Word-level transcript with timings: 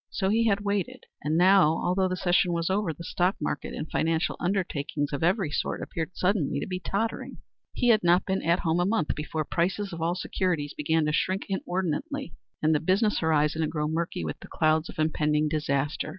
So 0.09 0.29
he 0.29 0.47
had 0.47 0.61
waited, 0.61 1.03
and 1.21 1.37
now, 1.37 1.73
although 1.79 2.07
the 2.07 2.15
session 2.15 2.53
was 2.53 2.71
over, 2.71 2.91
the 2.91 3.03
stock 3.03 3.35
market 3.39 3.75
and 3.75 3.87
financial 3.87 4.35
undertakings 4.39 5.13
of 5.13 5.21
every 5.21 5.51
sort 5.51 5.79
appeared 5.79 6.15
suddenly 6.17 6.59
to 6.59 6.65
be 6.65 6.79
tottering. 6.79 7.37
He 7.73 7.89
had 7.89 8.03
not 8.03 8.25
been 8.25 8.41
at 8.41 8.61
home 8.61 8.79
a 8.79 8.85
month 8.87 9.13
before 9.13 9.45
prices 9.45 9.93
of 9.93 10.01
all 10.01 10.15
securities 10.15 10.73
began 10.73 11.05
to 11.05 11.13
shrink 11.13 11.45
inordinately 11.49 12.33
and 12.63 12.73
the 12.73 12.79
business 12.79 13.19
horizon 13.19 13.61
to 13.61 13.67
grow 13.67 13.87
murky 13.87 14.25
with 14.25 14.39
the 14.39 14.47
clouds 14.47 14.89
of 14.89 14.97
impending 14.97 15.47
disaster. 15.47 16.09